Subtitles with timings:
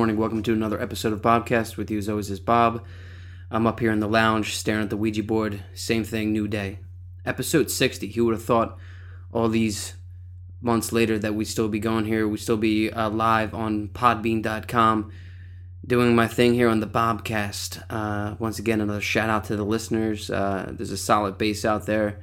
[0.00, 0.16] Morning.
[0.16, 1.76] Welcome to another episode of Bobcast.
[1.76, 2.86] With you as always is Bob.
[3.50, 5.62] I'm up here in the lounge staring at the Ouija board.
[5.74, 6.78] Same thing, new day.
[7.26, 8.10] Episode 60.
[8.12, 8.78] Who would have thought
[9.30, 9.96] all these
[10.62, 12.26] months later that we'd still be going here?
[12.26, 15.12] We'd still be uh, live on podbean.com
[15.86, 17.82] doing my thing here on the Bobcast.
[17.90, 20.30] Uh, once again, another shout out to the listeners.
[20.30, 22.22] Uh, there's a solid base out there.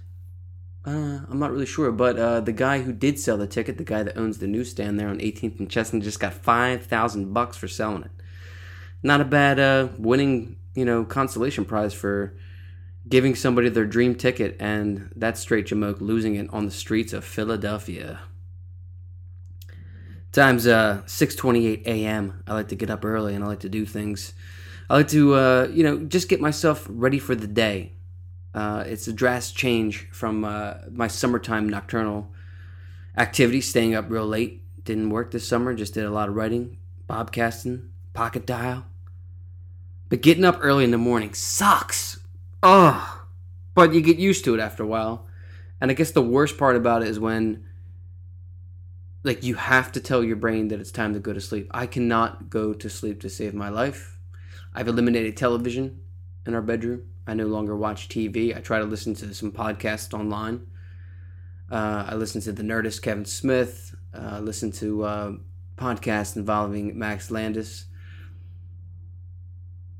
[0.84, 3.84] Uh, I'm not really sure, but uh, the guy who did sell the ticket, the
[3.84, 7.58] guy that owns the newsstand there on 18th and Chestnut, just got five thousand bucks
[7.58, 8.12] for selling it
[9.06, 12.36] not a bad uh, winning, you know, consolation prize for
[13.08, 17.24] giving somebody their dream ticket and that straight jamoke losing it on the streets of
[17.24, 18.22] Philadelphia.
[20.32, 22.44] Time's uh 6:28 a.m.
[22.48, 24.34] I like to get up early and I like to do things.
[24.90, 27.94] I like to uh, you know just get myself ready for the day.
[28.56, 32.34] Uh, it's a drastic change from uh, my summertime nocturnal
[33.16, 34.64] activity, staying up real late.
[34.84, 35.74] Didn't work this summer.
[35.76, 36.78] Just did a lot of writing,
[37.08, 38.86] bobcasting, pocket dial,
[40.10, 42.20] but getting up early in the morning sucks.
[42.64, 43.20] Ugh.
[43.74, 45.28] But you get used to it after a while.
[45.82, 47.66] And I guess the worst part about it is when
[49.24, 51.68] like you have to tell your brain that it's time to go to sleep.
[51.72, 54.18] I cannot go to sleep to save my life.
[54.74, 56.00] I've eliminated television
[56.46, 57.08] in our bedroom.
[57.26, 58.56] I no longer watch TV.
[58.56, 60.68] I try to listen to some podcasts online.
[61.72, 63.96] Uh, I listen to the Nerdist Kevin Smith.
[64.14, 65.32] Uh, listen to uh,
[65.76, 67.86] podcasts involving Max Landis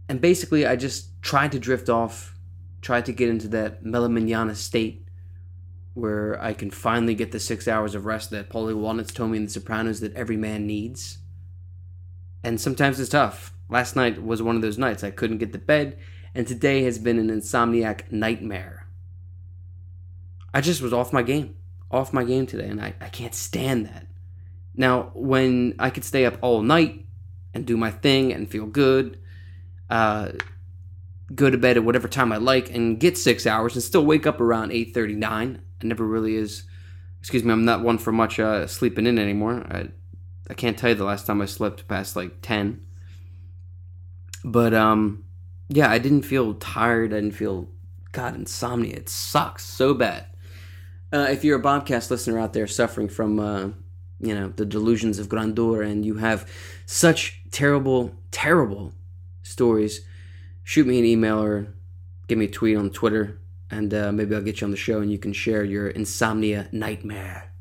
[0.08, 2.36] and basically, I just tried to drift off,
[2.82, 5.08] tried to get into that melomanana state
[5.96, 9.38] where I can finally get the six hours of rest that Paulie Walnuts told me
[9.38, 11.20] in The Sopranos that every man needs.
[12.44, 13.54] And sometimes it's tough.
[13.70, 15.98] Last night was one of those nights I couldn't get to bed,
[16.36, 18.88] and today has been an insomniac nightmare.
[20.54, 21.56] I just was off my game,
[21.90, 24.06] off my game today, and I, I can't stand that.
[24.76, 27.06] Now, when I could stay up all night
[27.54, 29.18] and do my thing and feel good,
[29.90, 30.30] uh,
[31.34, 34.28] go to bed at whatever time I like and get six hours and still wake
[34.28, 35.24] up around 8.39.
[35.26, 36.64] I never really is,
[37.20, 39.66] excuse me, I'm not one for much uh, sleeping in anymore.
[39.70, 39.90] I,
[40.50, 42.86] I can't tell you the last time I slept past like 10.
[44.44, 45.26] But um,
[45.70, 47.12] yeah, I didn't feel tired.
[47.12, 47.70] I didn't feel,
[48.12, 48.96] God, insomnia.
[48.96, 50.28] It sucks so bad.
[51.12, 53.70] Uh, if you're a Bobcast listener out there suffering from, uh,
[54.20, 56.50] you know, the delusions of grandeur and you have
[56.86, 58.94] such terrible, terrible
[59.46, 60.02] stories,
[60.64, 61.74] shoot me an email or
[62.28, 63.40] give me a tweet on Twitter,
[63.70, 66.68] and uh, maybe I'll get you on the show and you can share your insomnia
[66.72, 67.52] nightmare.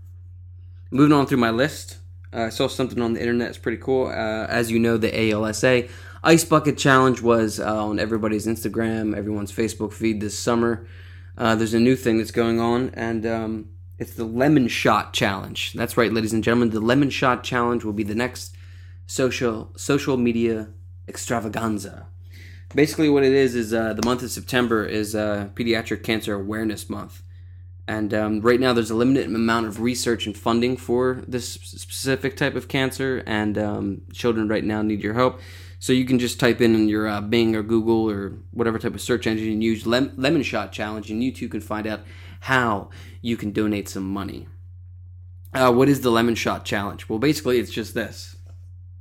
[0.91, 1.99] Moving on through my list,
[2.33, 3.49] uh, I saw something on the internet.
[3.49, 4.07] It's pretty cool.
[4.07, 5.89] Uh, as you know, the ALSA
[6.23, 10.87] Ice Bucket Challenge was uh, on everybody's Instagram, everyone's Facebook feed this summer.
[11.37, 15.73] Uh, there's a new thing that's going on, and um, it's the Lemon Shot Challenge.
[15.75, 16.71] That's right, ladies and gentlemen.
[16.71, 18.55] The Lemon Shot Challenge will be the next
[19.07, 20.69] social social media
[21.09, 22.07] extravaganza.
[22.75, 26.91] Basically, what it is is uh, the month of September is uh, Pediatric Cancer Awareness
[26.91, 27.23] Month,
[27.87, 32.37] And um, right now, there's a limited amount of research and funding for this specific
[32.37, 35.41] type of cancer, and um, children right now need your help.
[35.79, 38.95] So you can just type in in your uh, Bing or Google or whatever type
[38.95, 42.01] of search engine you use Lem- Lemon Shot Challenge, and you too can find out
[42.41, 42.89] how
[43.21, 44.49] you can donate some money.
[45.53, 47.07] Uh, what is the Lemon Shot Challenge?
[47.09, 48.37] Well, basically, it's just this.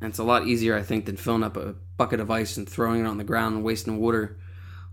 [0.02, 2.68] And it's a lot easier, I think, than filling up a bucket of ice and
[2.68, 4.38] throwing it on the ground and wasting water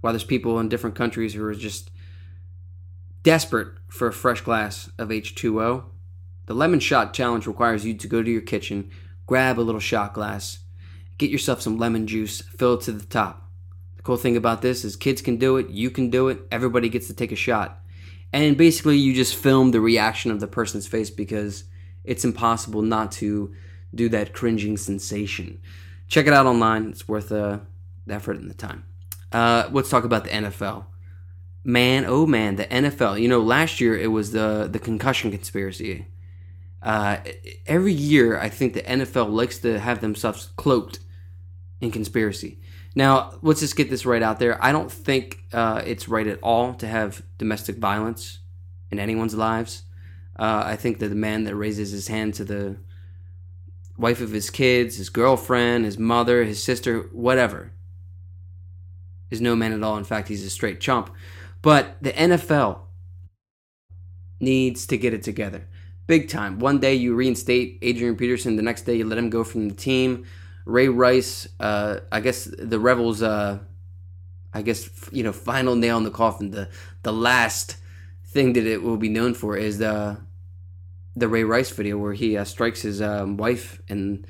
[0.01, 1.91] while there's people in different countries who are just
[3.23, 5.85] desperate for a fresh glass of H2O.
[6.47, 8.91] The Lemon Shot Challenge requires you to go to your kitchen,
[9.27, 10.61] grab a little shot glass,
[11.19, 13.49] get yourself some lemon juice, fill it to the top.
[13.97, 16.89] The cool thing about this is kids can do it, you can do it, everybody
[16.89, 17.81] gets to take a shot.
[18.33, 21.65] And basically, you just film the reaction of the person's face because
[22.05, 23.55] it's impossible not to
[23.95, 25.61] do that cringing sensation.
[26.11, 27.61] Check it out online, it's worth uh,
[28.07, 28.85] the effort and the time.
[29.33, 30.85] Uh, let's talk about the NFL
[31.65, 33.21] man, oh man, the NFL.
[33.21, 36.07] You know, last year it was the the concussion conspiracy.
[36.83, 37.19] Uh,
[37.67, 41.01] every year, I think the NFL likes to have themselves cloaked
[41.81, 42.59] in conspiracy.
[42.95, 44.63] Now, let's just get this right out there.
[44.65, 48.39] I don't think uh, it's right at all to have domestic violence
[48.91, 49.83] in anyone's lives.
[50.39, 52.79] Uh, I think that the man that raises his hand to the
[54.01, 57.73] wife of his kids, his girlfriend, his mother, his sister, whatever,
[59.31, 59.99] is no man at all.
[59.99, 61.15] In fact, he's a straight chump.
[61.63, 62.81] But the NFL
[64.41, 65.69] needs to get it together.
[66.07, 66.59] Big time.
[66.59, 69.75] One day you reinstate Adrian Peterson, the next day you let him go from the
[69.75, 70.25] team.
[70.65, 73.59] Ray Rice, uh, I guess the Rebels, uh,
[74.53, 76.51] I guess, you know, final nail in the coffin.
[76.51, 76.69] The,
[77.03, 77.77] the last
[78.25, 80.19] thing that it will be known for is the,
[81.17, 84.25] the Ray Rice video where he uh, strikes his um, wife in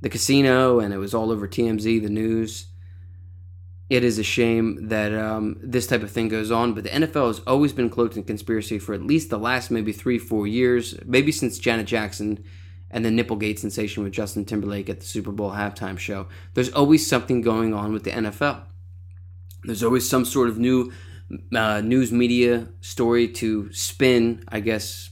[0.00, 2.66] the casino and it was all over TMZ, the news
[3.90, 6.74] it is a shame that um, this type of thing goes on.
[6.74, 9.92] But the NFL has always been cloaked in conspiracy for at least the last maybe
[9.92, 12.42] three, four years, maybe since Janet Jackson
[12.90, 16.26] and the Nipplegate sensation with Justin Timberlake at the Super Bowl halftime show.
[16.54, 18.62] There's always something going on with the NFL.
[19.64, 20.92] There's always some sort of new
[21.54, 25.10] uh, news media story to spin, I guess,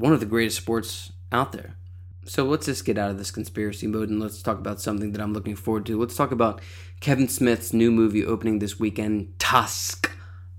[0.00, 1.76] one of the greatest sports out there.
[2.24, 5.20] So let's just get out of this conspiracy mode and let's talk about something that
[5.20, 5.98] I'm looking forward to.
[5.98, 6.60] Let's talk about
[7.00, 10.10] Kevin Smith's new movie opening this weekend, Tusk.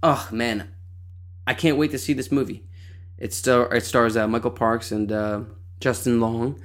[0.04, 0.70] Oh man,
[1.48, 2.66] I can't wait to see this movie.
[3.18, 5.42] It, star- it stars uh, Michael Parks and uh,
[5.80, 6.62] Justin Long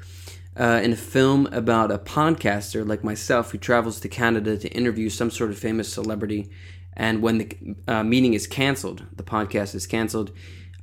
[0.58, 5.08] uh, in a film about a podcaster like myself who travels to Canada to interview
[5.08, 6.50] some sort of famous celebrity.
[6.94, 10.32] And when the uh, meeting is canceled, the podcast is canceled.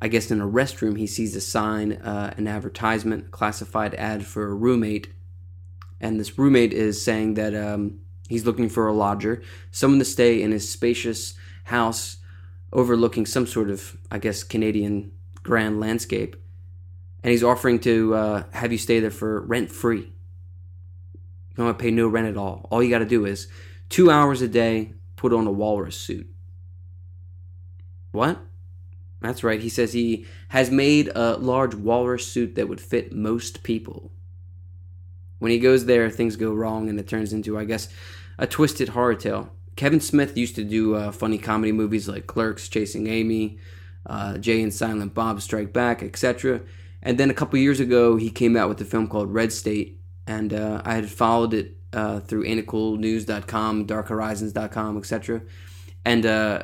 [0.03, 4.43] I guess in a restroom, he sees a sign, uh, an advertisement, classified ad for
[4.43, 5.11] a roommate.
[5.99, 10.41] And this roommate is saying that um, He's looking for a lodger, someone to stay
[10.41, 11.35] in his spacious
[11.65, 12.17] house
[12.71, 15.11] overlooking some sort of, I guess, Canadian
[15.43, 16.35] grand landscape.
[17.21, 19.99] And he's offering to uh, have you stay there for rent free.
[19.99, 22.67] You don't have to pay no rent at all.
[22.71, 23.47] All you got to do is
[23.89, 26.27] two hours a day, put on a walrus suit.
[28.11, 28.39] What?
[29.23, 29.61] That's right.
[29.61, 34.11] He says he has made a large walrus suit that would fit most people.
[35.39, 37.87] When he goes there, things go wrong and it turns into, I guess,
[38.37, 39.53] a twisted horror tale.
[39.77, 43.59] Kevin Smith used to do uh, funny comedy movies like Clerks, Chasing Amy,
[44.05, 46.59] uh, Jay and Silent Bob Strike Back, etc.
[47.01, 50.01] And then a couple years ago, he came out with a film called Red State,
[50.27, 55.41] and uh, I had followed it uh, through AnacleNews.com, DarkHorizons.com, etc.
[56.03, 56.63] And uh,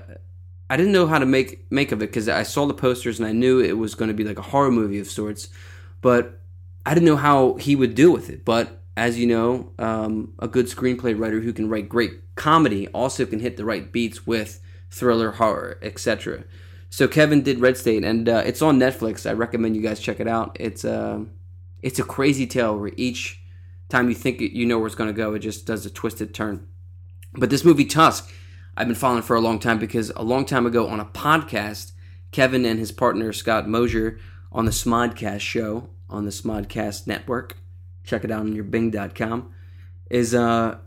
[0.69, 3.27] I didn't know how to make make of it because I saw the posters and
[3.27, 5.49] I knew it was going to be like a horror movie of sorts,
[6.01, 6.41] but
[6.85, 10.47] I didn't know how he would deal with it, but as you know, um, a
[10.47, 14.61] good screenplay writer who can write great comedy also can hit the right beats with
[14.91, 16.43] thriller, horror, etc.
[16.89, 19.29] So Kevin did Red State, and uh, it's on Netflix.
[19.29, 20.57] I recommend you guys check it out.
[20.59, 21.25] It's uh,
[21.81, 23.41] it's a crazy tale where each
[23.89, 26.33] time you think you know where it's going to go, it just does a twisted
[26.33, 26.67] turn.
[27.33, 28.31] But this movie Tusk,
[28.79, 31.91] I've been following for a long time because a long time ago on a podcast,
[32.31, 34.17] Kevin and his partner Scott Mosier
[34.53, 37.57] on the Smodcast show on the Smodcast network.
[38.05, 39.51] Check it out on your Bing.com.
[40.09, 40.77] Is uh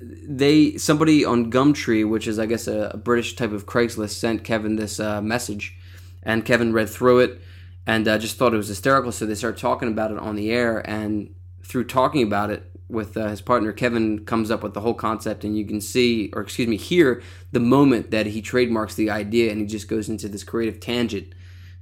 [0.00, 4.44] they somebody on Gumtree, which is I guess a, a British type of Craigslist, sent
[4.44, 5.76] Kevin this uh, message,
[6.22, 7.40] and Kevin read through it
[7.88, 9.10] and uh, just thought it was hysterical.
[9.10, 13.16] So they started talking about it on the air, and through talking about it with
[13.16, 16.42] uh, his partner, Kevin comes up with the whole concept, and you can see, or
[16.42, 20.28] excuse me, hear the moment that he trademarks the idea, and he just goes into
[20.28, 21.34] this creative tangent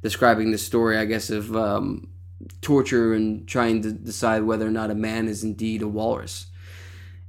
[0.03, 2.09] describing the story, I guess, of um,
[2.61, 6.47] torture and trying to decide whether or not a man is indeed a walrus.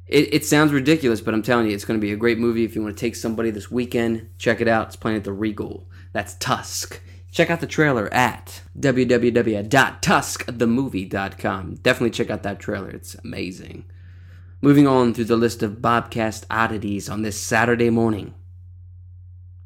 [0.07, 2.63] It, it sounds ridiculous, but I'm telling you, it's going to be a great movie.
[2.63, 4.87] If you want to take somebody this weekend, check it out.
[4.87, 5.89] It's playing at the Regal.
[6.11, 7.01] That's Tusk.
[7.35, 11.75] Check out the trailer at www.tuskthemovie.com.
[11.75, 13.83] Definitely check out that trailer, it's amazing.
[14.61, 18.33] Moving on through the list of Bobcast oddities on this Saturday morning.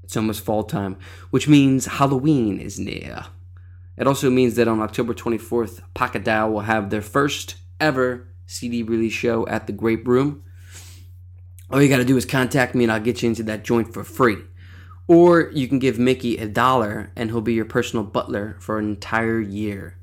[0.03, 0.97] It's almost fall time,
[1.29, 3.25] which means Halloween is near.
[3.95, 9.13] It also means that on October 24th, Pacadao will have their first ever CD release
[9.13, 10.41] show at the Grape Room.
[11.69, 14.03] All you gotta do is contact me and I'll get you into that joint for
[14.03, 14.38] free.
[15.10, 18.88] Or you can give Mickey a dollar and he'll be your personal butler for an
[18.88, 19.98] entire year.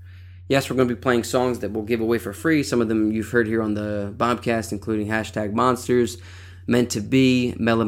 [0.48, 2.64] Yes, we're going to be playing songs that we'll give away for free.
[2.64, 6.18] Some of them you've heard here on the Bobcast, including hashtag Monsters,
[6.66, 7.84] Meant to Be, Mela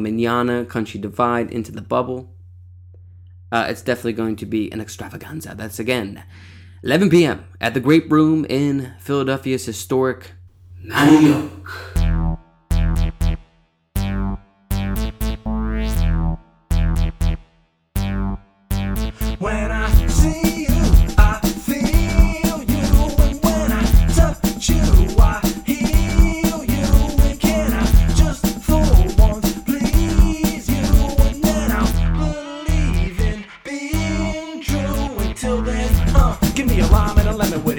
[0.65, 2.33] Country Divide, Into the Bubble.
[3.51, 5.55] Uh, it's definitely going to be an extravaganza.
[5.57, 6.23] That's again
[6.83, 7.43] 11 p.m.
[7.59, 10.31] at the Grape Room in Philadelphia's historic
[36.41, 37.77] Manayunk.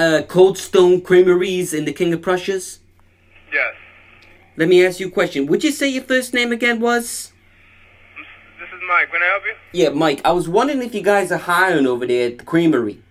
[0.00, 2.80] uh, Cold Stone Creameries in the King of Prussia's?
[3.52, 3.74] Yes.
[4.56, 5.46] Let me ask you a question.
[5.46, 7.32] Would you say your first name again was?
[8.58, 9.10] This is Mike.
[9.10, 9.54] Can I help you?
[9.72, 10.20] Yeah, Mike.
[10.24, 13.02] I was wondering if you guys are hiring over there at the creamery.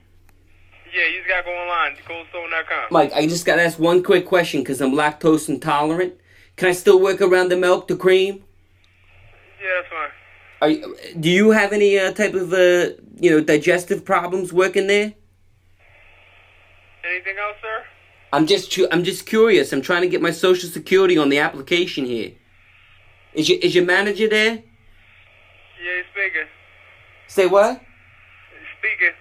[0.92, 2.88] Yeah, you just gotta go online, coldstone.com.
[2.92, 6.16] Mike, I just gotta ask one quick question because I'm lactose intolerant.
[6.56, 8.44] Can I still work around the milk, the cream?
[9.62, 10.10] Yeah, that's fine.
[10.62, 14.88] Are you, do you have any uh, type of uh, you know digestive problems working
[14.88, 15.14] there?
[17.04, 17.84] Anything else, sir?
[18.32, 19.74] I'm just I'm just curious.
[19.74, 22.32] I'm trying to get my social security on the application here.
[23.34, 24.52] Is your is your manager there?
[24.52, 24.62] Yeah,
[25.96, 26.48] he's speaking.
[27.28, 27.80] Say what?
[27.80, 29.14] He's speaking.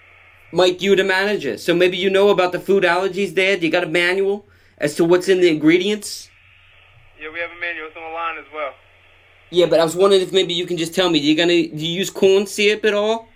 [0.53, 3.57] Mike, you're the manager, so maybe you know about the food allergies there.
[3.57, 4.47] Do you got a manual
[4.79, 6.31] as to what's in the ingredients?
[7.21, 7.89] Yeah, we have a manual.
[7.89, 8.73] It's on the line as well.
[9.51, 11.21] Yeah, but I was wondering if maybe you can just tell me.
[11.21, 13.29] Do you gonna do you use corn syrup at all?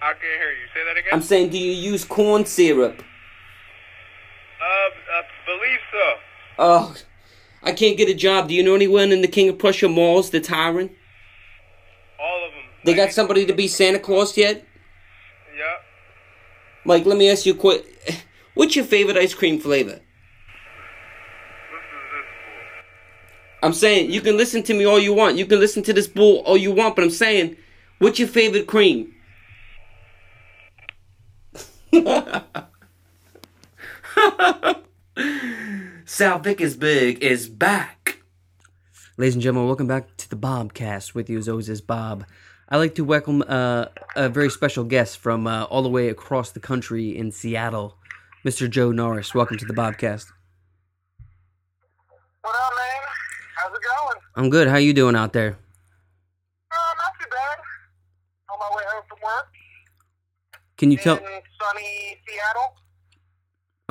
[0.00, 0.66] I can't hear you.
[0.74, 1.10] Say that again.
[1.12, 3.02] I'm saying, do you use corn syrup?
[4.62, 6.14] Uh, I believe so.
[6.58, 6.94] Oh,
[7.64, 8.48] I can't get a job.
[8.48, 10.90] Do you know anyone in the King of Prussia malls that's hiring?
[12.20, 12.62] All of them.
[12.84, 14.64] They got somebody to be Santa Claus yet?
[15.56, 15.78] Yeah.
[16.84, 17.84] Mike, let me ask you a quick.
[18.54, 19.90] What's your favorite ice cream flavor?
[19.90, 20.04] Listen to
[22.12, 23.64] this bull.
[23.64, 25.36] I'm saying you can listen to me all you want.
[25.36, 27.56] You can listen to this bull all you want, but I'm saying,
[27.98, 29.12] what's your favorite cream?
[36.04, 38.18] Sal Vickersberg is Big is back.
[39.16, 41.14] Ladies and gentlemen, welcome back to the Bobcast.
[41.14, 42.26] With you as always is Bob.
[42.68, 46.50] I like to welcome uh, a very special guest from uh, all the way across
[46.50, 47.96] the country in Seattle,
[48.44, 48.68] Mr.
[48.68, 49.34] Joe Norris.
[49.34, 50.26] Welcome to the Bobcast.
[52.42, 53.02] What up, man?
[53.56, 54.18] How's it going?
[54.36, 54.68] I'm good.
[54.68, 55.56] How you doing out there?
[56.70, 57.58] Uh, not too bad.
[58.52, 59.46] On my way home from work
[60.76, 61.16] Can you tell?
[61.16, 62.76] sunny Seattle.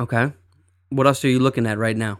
[0.02, 0.34] Okay.
[0.90, 2.18] What else are you looking at right now?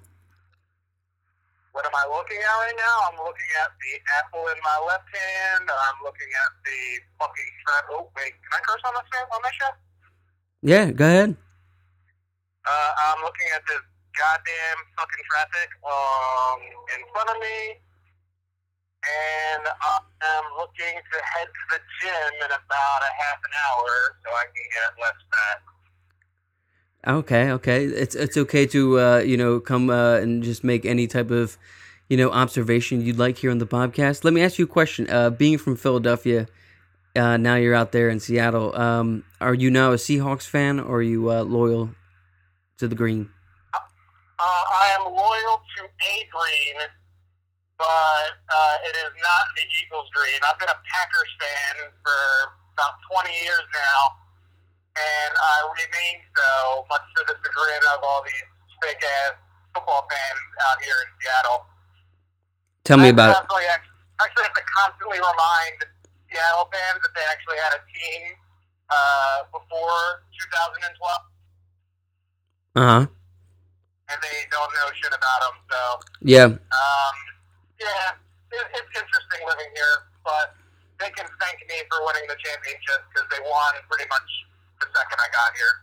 [1.74, 2.96] What am I looking at right now?
[3.10, 5.66] I'm looking at the apple in my left hand.
[5.66, 6.80] I'm looking at the
[7.18, 7.84] fucking trap.
[7.90, 8.38] Oh, wait.
[8.38, 9.10] Can I curse on this?
[9.34, 9.72] On this show?
[10.62, 11.34] Yeah, go ahead.
[12.62, 13.82] Uh, I'm looking at this
[14.14, 16.62] goddamn fucking traffic um,
[16.94, 17.82] in front of me.
[19.02, 23.90] And I'm looking to head to the gym in about a half an hour
[24.22, 25.71] so I can get less fat.
[27.06, 27.84] Okay, okay.
[27.84, 31.58] It's it's okay to uh, you know come uh, and just make any type of
[32.08, 34.24] you know observation you'd like here on the podcast.
[34.24, 35.10] Let me ask you a question.
[35.10, 36.46] Uh, being from Philadelphia,
[37.16, 38.74] uh, now you're out there in Seattle.
[38.76, 41.90] Um, are you now a Seahawks fan or are you uh, loyal
[42.78, 43.30] to the green?
[43.74, 46.78] Uh, I am loyal to A Green,
[47.78, 50.40] but uh, it is not the Eagles green.
[50.42, 54.00] I've been a Packers fan for about 20 years now,
[54.96, 58.48] and I remain so, much to the chagrin of all these
[58.84, 59.34] fake ass
[59.74, 61.64] football fans out here in Seattle.
[62.84, 63.34] Tell me I about it.
[63.48, 63.66] constantly
[64.20, 65.76] Actually, have to constantly remind
[66.30, 68.22] Seattle fans that they actually had a team
[68.92, 70.94] uh, before 2012,
[72.76, 73.02] Uh huh.
[74.12, 75.56] and they don't know shit about them.
[75.72, 75.80] So,
[76.22, 76.48] Yeah.
[76.54, 77.14] um,
[77.82, 78.14] yeah,
[78.54, 80.54] it, it's interesting living here, but
[81.02, 84.28] they can thank me for winning the championship because they won pretty much
[84.94, 85.74] second I got here.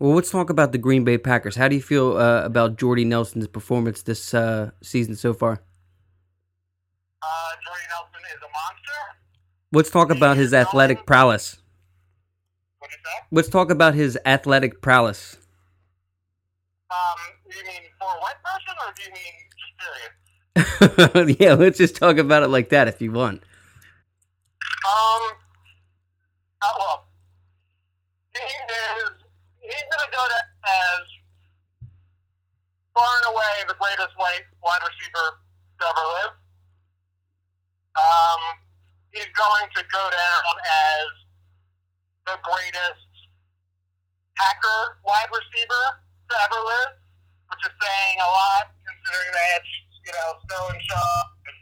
[0.00, 1.56] Well, let's talk about the Green Bay Packers.
[1.56, 5.62] How do you feel uh, about Jordy Nelson's performance this uh, season so far?
[7.22, 9.00] Uh, Jordy Nelson is a monster.
[9.72, 11.58] Let's talk about his athletic prowess.
[12.78, 13.26] What is that?
[13.30, 15.36] Let's talk about his athletic prowess.
[16.90, 19.44] Um, you mean for a white person or do you mean
[21.40, 23.42] yeah, let's just talk about it like that if you want.
[24.86, 25.22] Um,
[26.62, 27.08] uh, well,
[28.34, 29.10] he is,
[29.60, 31.02] he's going to go to as
[32.94, 35.26] far and away the greatest wide receiver
[35.80, 36.34] to ever live.
[37.94, 38.40] Um,
[39.12, 41.06] he's going to go down as
[42.26, 43.10] the greatest
[44.34, 46.92] Packer wide receiver to ever live,
[47.50, 49.64] which is saying a lot considering they had,
[50.06, 51.58] you know, Snow and Shaw and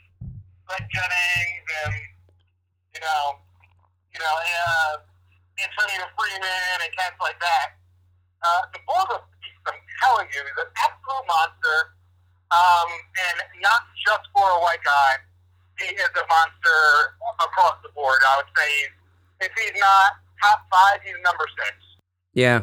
[0.65, 1.95] Greg Jennings and
[2.93, 3.25] you know,
[4.13, 5.01] you know, uh,
[5.57, 7.77] Antonio Freeman and cats like that.
[8.43, 11.79] Uh, the Bulldog beast, I'm telling you, is an absolute monster.
[12.53, 15.25] Um, and not just for a white guy.
[15.81, 18.21] He is a monster across the board.
[18.29, 18.93] I would say
[19.41, 21.77] if he's not top five, he's number six.
[22.35, 22.63] Yeah,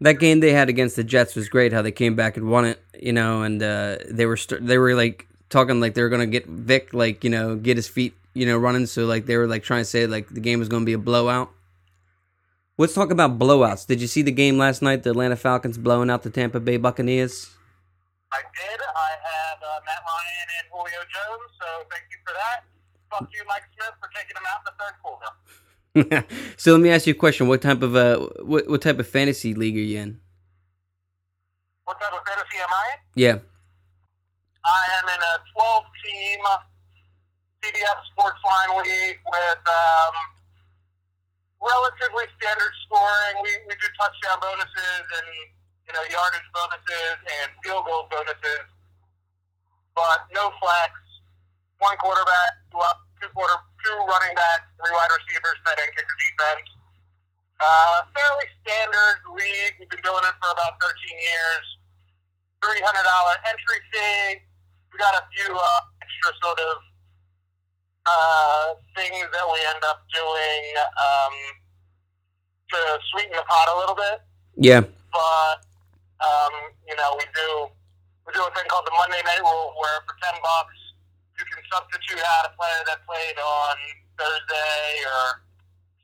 [0.00, 1.72] that game they had against the Jets was great.
[1.72, 4.78] How they came back and won it, you know, and uh, they were st- they
[4.78, 8.14] were like talking like they were gonna get Vick like you know get his feet
[8.34, 8.86] you know running.
[8.86, 10.98] So like they were like trying to say like the game was gonna be a
[10.98, 11.50] blowout.
[12.78, 13.86] Let's talk about blowouts.
[13.86, 15.02] Did you see the game last night?
[15.02, 17.50] The Atlanta Falcons blowing out the Tampa Bay Buccaneers.
[18.32, 18.80] I did.
[18.80, 22.64] I had uh, Matt Ryan and Julio Jones, so thank you for that.
[23.10, 25.28] Fuck you, Mike Smith, for taking him out in the third quarter.
[26.56, 27.48] so let me ask you a question.
[27.48, 30.20] What type of uh what what type of fantasy league are you in?
[31.84, 32.98] What type of fantasy am I in?
[33.14, 33.38] Yeah.
[34.62, 36.38] I am in a 12 team
[37.64, 40.14] CBS Sports Line League with um,
[41.58, 43.34] relatively standard scoring.
[43.42, 45.28] We, we do touchdown bonuses and
[45.88, 48.68] you know yardage bonuses and field goal bonuses,
[49.98, 50.92] but no flex.
[51.80, 53.00] One quarterback, two up,
[53.84, 56.68] two running backs, three wide receivers, tight end, kicker, defense.
[57.60, 59.76] Uh, fairly standard league.
[59.76, 61.66] We've been doing it for about 13 years.
[62.64, 62.80] $300
[63.48, 64.40] entry fee.
[64.92, 66.76] We got a few uh, extra sort of
[68.04, 68.66] uh,
[68.96, 70.64] things that we end up doing
[70.96, 71.34] um,
[72.72, 72.78] to
[73.12, 74.24] sweeten the pot a little bit.
[74.56, 74.80] Yeah.
[75.12, 75.56] But
[76.20, 76.52] um,
[76.88, 77.48] you know, we do
[78.26, 80.79] we do a thing called the Monday Night Rule, where for ten bucks
[81.70, 83.74] substitute out a player that played on
[84.18, 85.46] Thursday or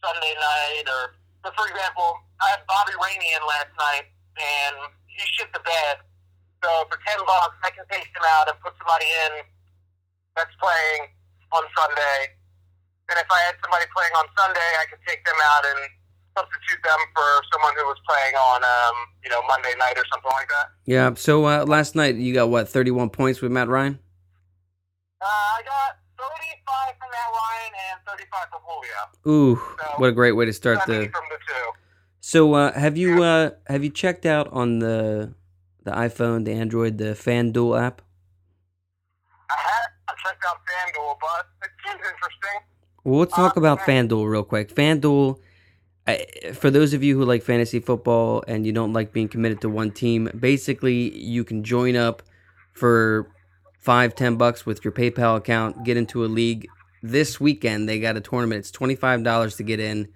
[0.01, 4.07] Sunday night, or but for example, I had Bobby Rainey in last night,
[4.39, 4.75] and
[5.07, 6.03] he shit the bed.
[6.63, 9.45] So for ten bucks, I can take him out and put somebody in
[10.35, 11.11] that's playing
[11.53, 12.35] on Sunday.
[13.11, 15.79] And if I had somebody playing on Sunday, I could take them out and
[16.37, 20.31] substitute them for someone who was playing on, um, you know, Monday night or something
[20.33, 20.67] like that.
[20.85, 21.15] Yeah.
[21.15, 23.99] So uh, last night you got what thirty one points with Matt Ryan.
[25.21, 29.55] Uh, I got 35 from Matt Ryan and 35 from Julio.
[29.55, 31.09] Ooh, So, what a great way to start the.
[31.13, 31.71] from the two.
[32.21, 35.33] So, uh, have you uh, have you checked out on the
[35.85, 38.03] the iPhone, the Android, the FanDuel app?
[39.49, 42.61] I had I checked out FanDuel, but it seems interesting.
[43.05, 43.79] Well, let's talk Uh, about.
[43.81, 44.75] FanDuel real quick.
[44.75, 45.39] FanDuel,
[46.07, 49.61] I, for those of you who like fantasy football and you don't like being committed
[49.63, 52.23] to one team, basically you can join up
[52.73, 53.31] for
[53.87, 56.67] five, ten bucks with your PayPal account, get into a league.
[57.03, 58.59] This weekend they got a tournament.
[58.59, 60.09] It's twenty five dollars to get in.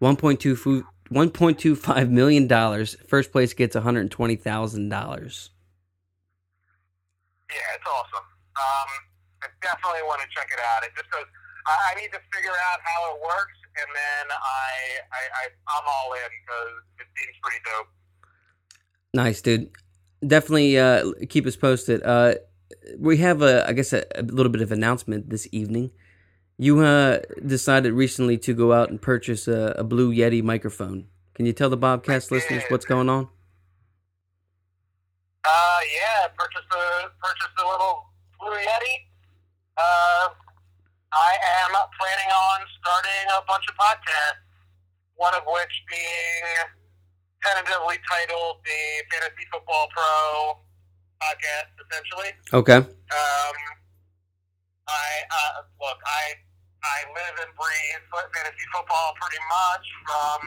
[0.00, 2.96] 1.2 fu- 1.25 million dollars.
[3.06, 5.50] First place gets one hundred twenty thousand dollars.
[7.50, 8.24] Yeah, it's awesome.
[8.56, 8.90] Um,
[9.42, 10.84] I definitely want to check it out.
[10.84, 11.26] It just goes.
[11.66, 14.70] I, I need to figure out how it works, and then I,
[15.12, 15.44] I, I
[15.76, 17.88] I'm all in because it seems pretty dope.
[19.12, 19.68] Nice, dude.
[20.24, 22.02] Definitely uh, keep us posted.
[22.04, 22.34] Uh,
[22.98, 25.90] we have a, I guess, a, a little bit of announcement this evening.
[26.58, 31.06] You uh, decided recently to go out and purchase a, a Blue Yeti microphone.
[31.34, 33.28] Can you tell the Bobcast listeners what's going on?
[35.42, 38.96] Uh, yeah, purchased a purchased a little Blue Yeti.
[39.78, 40.28] Uh,
[41.12, 41.32] I
[41.64, 44.44] am planning on starting a bunch of podcasts.
[45.16, 46.44] One of which being
[47.42, 48.80] tentatively titled the
[49.10, 50.60] Fantasy Football Pro
[51.20, 52.32] podcast, essentially.
[52.52, 52.80] Okay.
[52.80, 53.56] Um,
[54.88, 56.34] I uh, look, I
[56.82, 58.02] I live and breathe
[58.34, 60.40] fantasy football pretty much from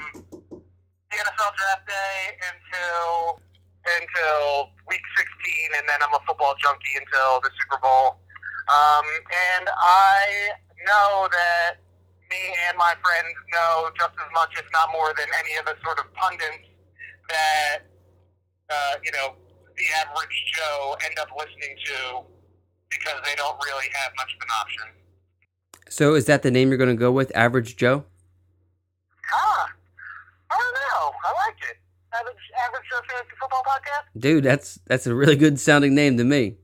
[1.09, 3.39] the NFL draft day until
[3.83, 8.17] until week 16, and then I'm a football junkie until the Super Bowl.
[8.71, 10.55] Um, and I
[10.88, 11.83] know that
[12.31, 15.75] me and my friends know just as much, if not more, than any of the
[15.83, 16.65] sort of pundits
[17.29, 17.86] that
[18.71, 19.36] uh, you know
[19.77, 22.21] the average Joe end up listening to
[22.89, 24.86] because they don't really have much of an option.
[25.89, 28.05] So is that the name you're going to go with, Average Joe?
[29.33, 29.67] Ah,
[30.51, 31.12] I don't know.
[31.25, 31.77] I like it.
[32.13, 34.19] Average, average Joe fantasy football podcast.
[34.19, 36.57] Dude, that's that's a really good sounding name to me.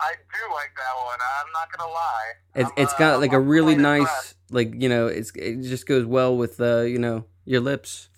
[0.00, 1.18] I do like that one.
[1.20, 2.30] I'm not gonna lie.
[2.54, 4.36] It's I'm, it's uh, got like a I'm really nice, impressed.
[4.50, 8.08] like you know, it's it just goes well with uh, you know your lips.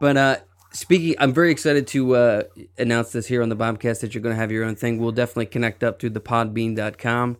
[0.00, 0.36] But uh,
[0.74, 2.42] speaking, I'm very excited to uh,
[2.76, 4.98] announce this here on the Bobcast that you're going to have your own thing.
[4.98, 7.38] We'll definitely connect up to the Podbean.com.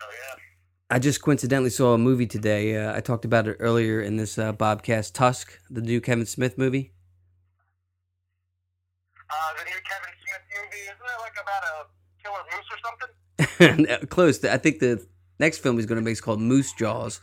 [0.00, 0.42] Oh yeah.
[0.90, 2.76] I just coincidentally saw a movie today.
[2.76, 6.58] Uh, I talked about it earlier in this uh, Bobcast, Tusk, the new Kevin Smith
[6.58, 6.92] movie.
[9.30, 11.86] Uh, the new Kevin Smith movie isn't it like about a
[12.22, 14.06] killer moose or something?
[14.08, 14.44] Close.
[14.44, 15.06] I think the
[15.38, 17.20] next film he's going to make is called Moose Jaws.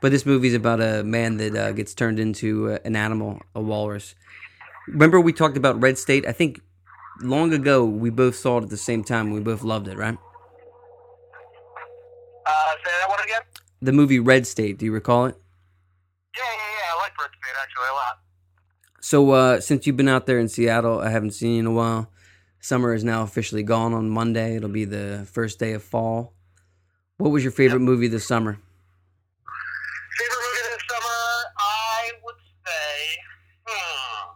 [0.00, 3.60] But this movie's about a man that uh, gets turned into uh, an animal, a
[3.60, 4.14] walrus.
[4.88, 6.26] Remember we talked about Red State?
[6.26, 6.60] I think
[7.20, 9.30] long ago we both saw it at the same time.
[9.30, 10.18] We both loved it, right?
[12.46, 13.42] Uh, say that one again.
[13.80, 14.78] The movie Red State.
[14.78, 15.36] Do you recall it?
[16.36, 16.94] Yeah, yeah, yeah.
[16.94, 18.20] I like Red State actually a lot.
[19.00, 21.72] So uh, since you've been out there in Seattle, I haven't seen you in a
[21.72, 22.10] while.
[22.60, 24.56] Summer is now officially gone on Monday.
[24.56, 26.32] It'll be the first day of fall.
[27.18, 28.58] What was your favorite movie this summer?
[30.18, 31.20] Favorite movie this summer,
[31.60, 32.96] I would say,
[33.68, 34.32] hmm,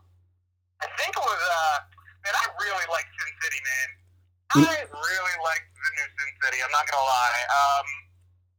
[0.83, 1.79] I think it was, uh,
[2.23, 3.89] man, I really like Sin City, man.
[4.55, 6.59] I really like the new Sin City.
[6.65, 7.43] I'm not gonna lie.
[7.53, 7.87] Um,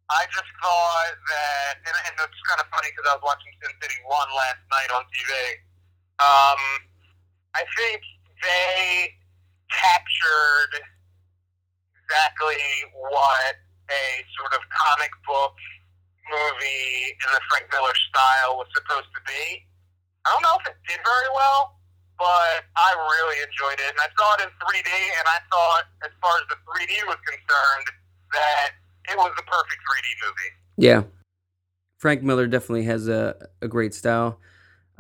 [0.10, 3.74] I just thought that, and, and it's kind of funny because I was watching Sin
[3.82, 5.34] City one last night on TV.
[6.22, 6.62] Um,
[7.58, 8.02] I think
[8.42, 9.18] they
[9.74, 10.74] captured
[11.98, 12.62] exactly
[12.94, 13.56] what
[13.90, 14.06] a
[14.38, 15.58] sort of comic book
[16.30, 19.66] movie in the Frank Miller style was supposed to be.
[20.26, 21.79] I don't know if it did very well,
[22.20, 23.90] but I really enjoyed it.
[23.90, 27.18] And I saw it in 3D, and I thought, as far as the 3D was
[27.26, 27.88] concerned,
[28.34, 28.70] that
[29.10, 30.52] it was the perfect 3D movie.
[30.78, 31.04] Yeah,
[31.98, 34.40] Frank Miller definitely has a a great style.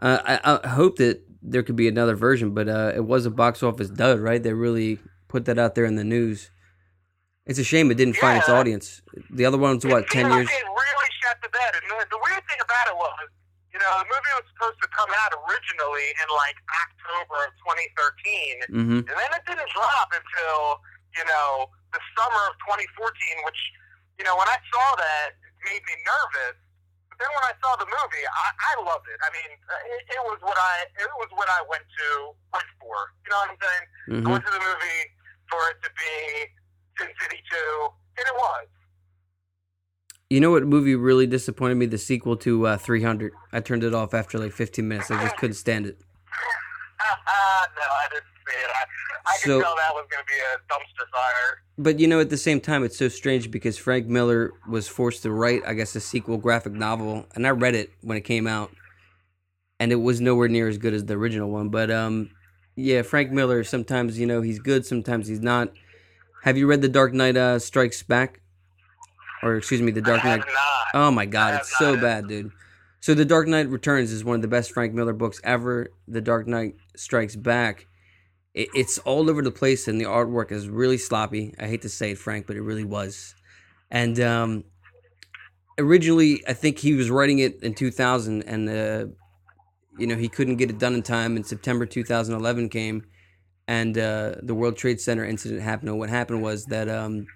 [0.01, 3.31] Uh, I, I hope that there could be another version, but uh, it was a
[3.31, 4.41] box office dud, right?
[4.41, 6.51] They really put that out there in the news.
[7.45, 9.01] It's a shame it didn't find its audience.
[9.31, 10.45] The other one's what it ten years.
[10.45, 11.71] Like it really shut the bed.
[11.81, 13.27] And the, the weird thing about it was,
[13.79, 18.67] you know, the movie was supposed to come out originally in like October of 2013,
[18.75, 19.07] Mm-hmm.
[19.07, 20.83] and then it didn't drop until
[21.15, 22.91] you know the summer of 2014.
[23.47, 23.61] Which,
[24.19, 26.59] you know, when I saw that, it made me nervous.
[27.07, 29.19] But then when I saw the movie, I, I loved it.
[29.23, 33.15] I mean, it, it was what I it was what I went to went for.
[33.23, 33.85] You know what I'm saying?
[33.87, 34.27] I Mm-hmm.
[34.35, 35.03] went to the movie
[35.47, 36.13] for it to be
[36.99, 37.55] Sin City 2,
[38.19, 38.67] and it was.
[40.29, 41.87] You know what movie really disappointed me?
[41.87, 43.33] The sequel to uh, 300.
[43.51, 45.09] I turned it off after like 15 minutes.
[45.09, 45.97] I just couldn't stand it.
[46.99, 47.05] no,
[47.83, 48.69] I didn't see it.
[48.69, 51.63] I, I So- could tell that was going to be a dumpster fire.
[51.79, 55.23] But you know, at the same time, it's so strange because Frank Miller was forced
[55.23, 58.47] to write, I guess, a sequel graphic novel, and I read it when it came
[58.47, 58.69] out,
[59.79, 61.69] and it was nowhere near as good as the original one.
[61.69, 62.31] But um,
[62.75, 63.63] yeah, Frank Miller.
[63.63, 65.71] Sometimes you know he's good, sometimes he's not.
[66.43, 68.41] Have you read The Dark Knight uh, Strikes Back?
[69.43, 70.43] Or excuse me, The Dark Knight.
[70.93, 72.01] Oh my god, it's so not.
[72.01, 72.51] bad, dude.
[72.99, 75.87] So The Dark Knight Returns is one of the best Frank Miller books ever.
[76.07, 77.87] The Dark Knight Strikes Back.
[78.53, 81.53] It, it's all over the place, and the artwork is really sloppy.
[81.59, 83.35] I hate to say it, Frank, but it really was.
[83.89, 84.65] And um,
[85.77, 89.05] originally, I think he was writing it in 2000, and uh,
[89.97, 91.35] you know he couldn't get it done in time.
[91.35, 93.05] And September 2011 came,
[93.67, 95.89] and uh, the World Trade Center incident happened.
[95.89, 97.27] And what happened was that um,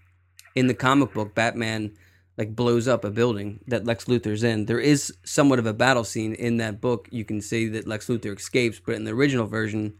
[0.56, 1.96] in the comic book, Batman
[2.38, 4.66] like blows up a building that Lex Luthor's in.
[4.66, 7.08] There is somewhat of a battle scene in that book.
[7.12, 9.96] You can see that Lex Luthor escapes, but in the original version,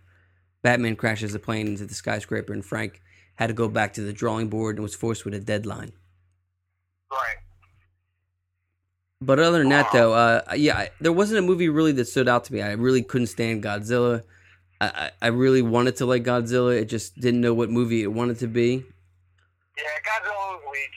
[0.64, 3.02] Batman crashes a plane into the skyscraper, and Frank
[3.36, 5.92] had to go back to the drawing board and was forced with a deadline.
[7.12, 7.38] Right.
[9.22, 12.28] But other than that, though, uh, yeah, I, there wasn't a movie really that stood
[12.28, 12.62] out to me.
[12.62, 14.24] I really couldn't stand Godzilla.
[14.82, 16.80] I, I, I really wanted to like Godzilla.
[16.80, 18.86] It just didn't know what movie it wanted to be.
[19.78, 20.92] Yeah, Godzilla was weak.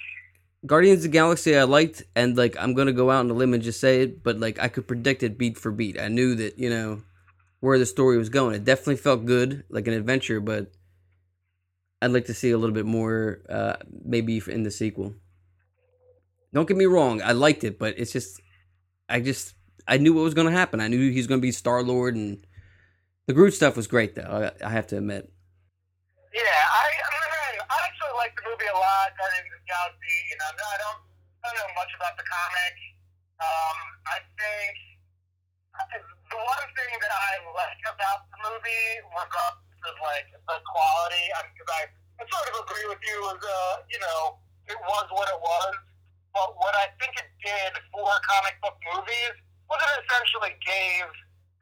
[0.66, 3.62] Guardians of Galaxy I liked, and like I'm gonna go out on a limb and
[3.62, 5.98] just say it, but like I could predict it beat for beat.
[5.98, 7.02] I knew that you know
[7.60, 8.54] where the story was going.
[8.54, 10.72] It definitely felt good, like an adventure, but
[12.02, 15.14] I'd like to see a little bit more, uh, maybe in the sequel.
[16.52, 18.40] Don't get me wrong, I liked it, but it's just
[19.08, 19.54] I just
[19.86, 20.80] I knew what was gonna happen.
[20.80, 22.44] I knew he's gonna be Star Lord, and
[23.26, 24.52] the Groot stuff was great, though.
[24.62, 25.30] I, I have to admit.
[26.34, 28.42] Yeah, I, I, mean, I actually like the
[29.16, 30.18] Guardians of the Galaxy.
[30.30, 31.00] You know, I don't,
[31.40, 32.74] I don't know much about the comic.
[33.36, 34.74] Um, I think
[35.76, 41.70] the one thing that I like about the movie, regardless of like the quality, because
[41.70, 41.82] I,
[42.20, 45.74] I sort of agree with you, was uh, you know, it was what it was.
[46.32, 49.36] But what I think it did for comic book movies
[49.68, 51.08] was it essentially gave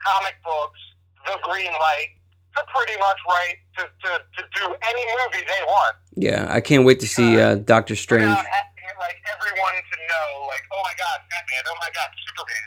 [0.03, 0.83] comic books
[1.27, 2.19] the green light
[2.57, 6.85] to pretty much write to, to, to do any movie they want Yeah, I can't
[6.85, 8.31] wait to see uh, Doctor Strange.
[8.31, 12.67] having like everyone to know, like, oh my god, Batman, oh my god, Superman.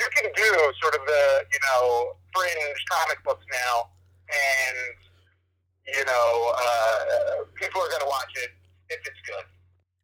[0.00, 0.50] You can do
[0.82, 3.90] sort of the you know fringe comic books now,
[4.26, 4.98] and
[5.94, 8.50] you know uh, people are gonna watch it
[8.90, 9.44] if it's good.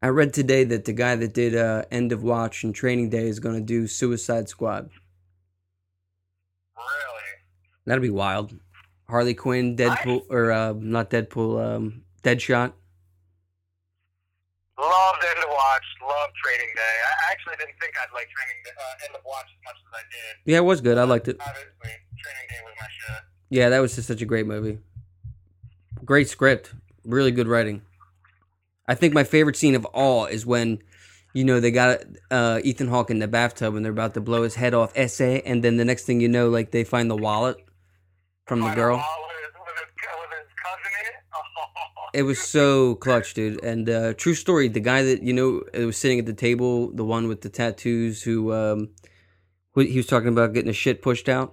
[0.00, 3.26] I read today that the guy that did uh, End of Watch and Training Day
[3.26, 4.90] is going to do Suicide Squad.
[6.76, 7.24] Really,
[7.84, 8.54] That'd be wild.
[9.08, 12.72] Harley Quinn, Deadpool, or uh, not Deadpool, um, Deadshot.
[14.78, 16.82] loved End of Watch, loved Training Day.
[16.82, 19.92] I actually didn't think I'd like Training Day, uh, End of Watch as much as
[19.94, 20.52] I did.
[20.52, 20.98] Yeah, it was good.
[20.98, 21.36] I liked it.
[21.40, 23.22] Obviously, Training Day was my shit.
[23.48, 24.78] Yeah, that was just such a great movie.
[26.04, 27.82] Great script, really good writing.
[28.86, 30.80] I think my favorite scene of all is when,
[31.32, 34.42] you know, they got uh, Ethan Hawke in the bathtub and they're about to blow
[34.42, 34.92] his head off.
[34.94, 37.56] Essay, and then the next thing you know, like they find the wallet
[38.48, 38.96] from the girl.
[38.96, 41.14] out With his, with, his, with his cousin in it.
[42.20, 42.24] Oh.
[42.24, 43.62] Was so clutch, dude.
[43.62, 47.04] And uh, true story, the guy that you know was sitting at the table, the
[47.04, 48.88] one with the tattoos, who um,
[49.74, 51.52] who- he was talking about getting his shit pushed out.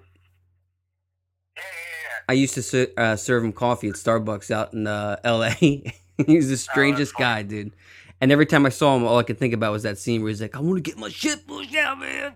[1.58, 1.70] Yeah, yeah,
[2.04, 2.20] yeah.
[2.30, 5.94] I used to uh, serve him coffee at Starbucks out in uh, L.A.
[6.26, 7.26] was the strangest funny.
[7.26, 7.76] guy, dude.
[8.22, 10.30] And every time I saw him, all I could think about was that scene where
[10.30, 12.34] he's like, "I want to get my shit pushed out, man."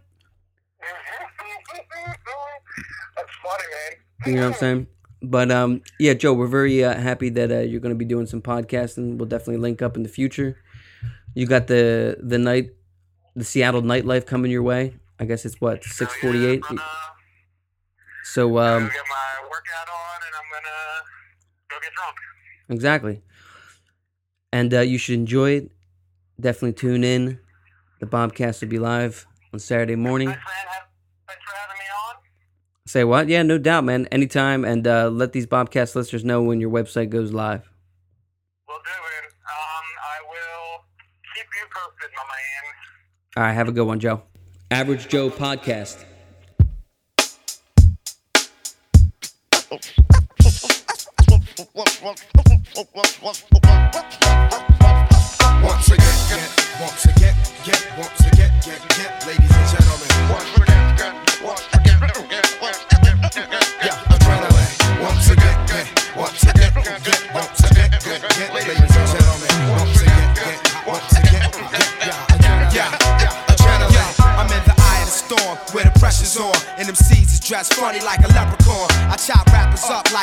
[3.15, 3.97] That's funny, man.
[4.25, 4.87] You know what I'm saying?
[5.21, 8.25] But um, yeah, Joe, we're very uh, happy that uh, you're going to be doing
[8.25, 9.17] some podcasting.
[9.17, 10.57] We'll definitely link up in the future.
[11.35, 12.71] You got the the night,
[13.35, 14.95] the Seattle nightlife coming your way.
[15.19, 16.61] I guess it's what six forty eight.
[16.69, 16.89] I'm gonna,
[18.23, 21.03] So um, get my workout on, and I'm gonna
[21.69, 22.15] go get drunk.
[22.69, 23.21] exactly,
[24.53, 25.71] and uh, you should enjoy it.
[26.39, 27.39] Definitely tune in.
[27.99, 30.29] The Bobcast will be live on Saturday morning.
[30.29, 30.41] Thanks,
[31.27, 31.78] thanks for having me.
[32.89, 33.29] Say what?
[33.29, 34.07] Yeah, no doubt, man.
[34.07, 37.69] Anytime, and uh, let these Bobcast listeners know when your website goes live.
[38.67, 39.25] We'll do it.
[39.27, 40.85] Um, I will
[41.35, 42.73] keep you posted, my man.
[43.37, 44.23] All right, have a good one, Joe.
[44.71, 46.03] Average Joe Podcast.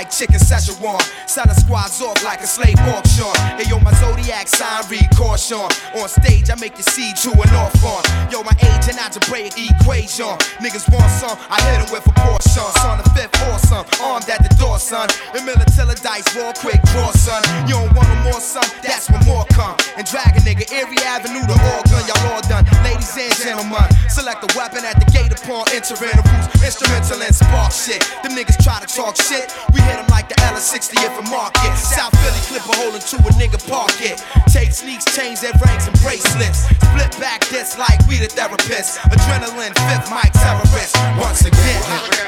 [0.07, 1.01] like chicken Szechuan.
[1.29, 3.33] Selling squads off like a slave auction.
[3.59, 5.67] Hey yo, my zodiac sign read caution.
[5.99, 8.03] On stage, I make you see to an off on.
[8.31, 10.37] Yo, my age and algebraic equation.
[10.63, 12.67] Niggas want some, I hit them with a portion.
[12.83, 15.09] Son of fifth son, armed at the door, son.
[15.35, 17.43] And Militilla dice, roll quick, draw, son.
[17.67, 19.77] You don't want no more, son, that's when more come.
[19.97, 22.65] And drag a nigga every avenue to all gun, y'all all done.
[22.85, 26.17] Ladies and gentlemen, select a weapon at the gate upon entering.
[26.63, 28.01] Instrumental and spark shit.
[28.23, 29.53] Them niggas try to talk shit.
[29.75, 31.73] We hit them like the L60 if a market.
[31.77, 34.23] South Philly clip a hole into a nigga pocket.
[34.49, 36.69] Take sneaks, chains, and rings and bracelets.
[36.85, 38.99] Split back this like we the therapists.
[39.09, 40.97] Adrenaline, fifth mic terrorist.
[41.19, 41.81] Once again,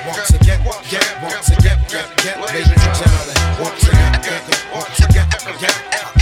[0.07, 3.37] once again, get, once again, get, get, ladies and gentlemen.
[3.61, 4.13] Once again,
[4.73, 5.27] once again,
[5.61, 6.18] yeah, yeah,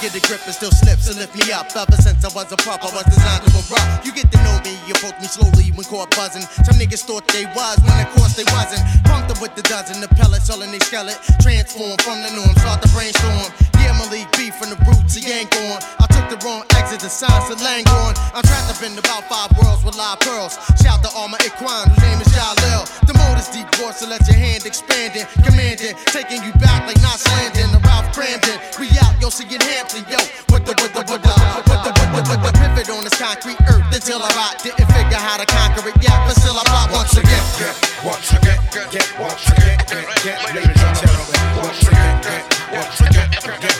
[0.00, 1.68] get the grip and still slips and lift me up.
[1.76, 4.08] Ever since I was a pup, I was designed to erupt.
[4.08, 6.42] You get to know me, you approach me slowly when caught buzzing.
[6.64, 8.80] Some niggas thought they was, when of course they wasn't.
[9.04, 11.20] Pumped with the dozen, the pellets all in they skeleton.
[11.40, 13.52] Transform from the norm, start to brainstorm.
[13.80, 15.80] Yeah, Malik beef from the roots, ain't going.
[16.00, 18.16] I took the wrong exit, the signs of Langhorne.
[18.32, 20.56] I'm trapped up in about five worlds with live pearls.
[20.80, 22.84] Shout to all my Iquan, whose name is Jalil.
[23.04, 25.28] The mode is deep voice, so let your hand expanding.
[25.44, 28.60] Commanding, taking you back like Knots Landing, the Ralph Kramden.
[28.80, 30.18] We out, yo, see it Hampton, yo.
[30.54, 31.34] With the, with the, with the,
[31.66, 34.62] with the, with the, the pivot on this concrete earth until I rot.
[34.62, 37.42] Didn't figure how to conquer it yet, but still I plot once again.
[37.58, 37.74] Get,
[38.04, 40.38] once again, get, once again, get, get.
[40.38, 43.76] Once again, get, once again, get,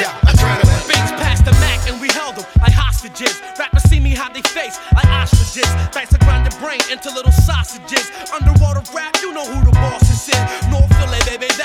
[0.00, 0.16] yeah.
[0.88, 3.40] Things past the Mac and we like hostages.
[3.58, 5.68] Rappers see me how they face like ostriches.
[6.10, 8.10] To the brain into little sausages.
[8.32, 10.70] Underwater rap, you know who the boss is in.
[10.70, 10.89] North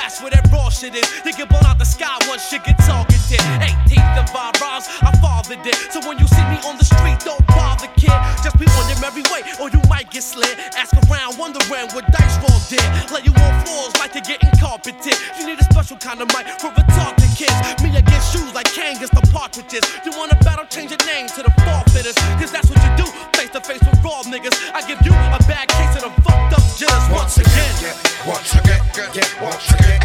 [0.06, 1.02] that's where that raw shit is.
[1.26, 3.42] They get blown out the sky once shit get targeted.
[3.42, 5.74] 18th of our rhymes, I fathered it.
[5.90, 8.14] So when you see me on the street, don't bother, kid.
[8.38, 10.62] Just be on your merry way, or you might get slid.
[10.78, 12.86] Ask around, wondering what dice roll did.
[13.10, 15.18] Lay you on floors like you're getting carpeted.
[15.42, 17.58] You need a special kind of mic for retarded kids.
[17.82, 19.82] Me against shoes like Kangas the partridges.
[20.06, 22.14] You wanna battle, change your name to the forfeiters.
[22.38, 24.54] Cause that's what you do, face to face with raw niggas.
[24.70, 27.66] I give you a bad case of the fucked up jitters once again.
[28.26, 29.95] Once again, get, once again,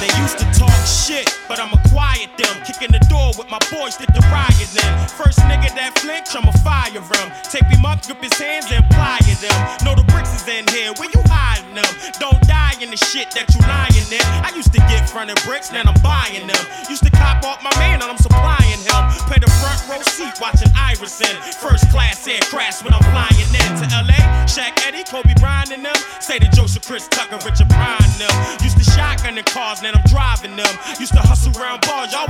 [0.00, 2.62] They used to talk shit, but I'ma quiet them.
[2.64, 5.08] Kicking the door with my boys, did the riot them.
[5.08, 7.28] First nigga that flinch, I'ma fire him.
[7.48, 9.58] Take him up, grip his hands and plier them.
[9.84, 11.90] Know the bricks is in here, where you hiding them?
[12.20, 14.24] Don't die in the shit that you lying in.
[14.44, 16.64] I used to get fronted bricks, now I'm buying them.
[16.88, 19.02] Used to cop off my man, and I'm supplying him.
[19.28, 21.34] Pay the front row seat, watching Iverson.
[21.60, 23.39] First class air crash when I'm flying
[26.90, 28.34] Chris Tucker, Richard Pryor them.
[28.66, 30.74] Used to shotgun in cars, now I'm driving them.
[30.98, 32.26] Used to hustle around bars, y'all